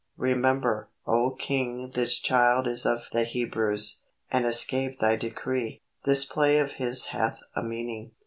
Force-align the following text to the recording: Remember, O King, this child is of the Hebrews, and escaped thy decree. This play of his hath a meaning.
Remember, 0.17 0.89
O 1.05 1.29
King, 1.29 1.91
this 1.91 2.17
child 2.17 2.65
is 2.65 2.87
of 2.87 3.03
the 3.11 3.23
Hebrews, 3.23 3.99
and 4.31 4.47
escaped 4.47 4.99
thy 4.99 5.15
decree. 5.15 5.83
This 6.05 6.25
play 6.25 6.57
of 6.57 6.71
his 6.71 7.09
hath 7.13 7.37
a 7.55 7.61
meaning. 7.61 8.09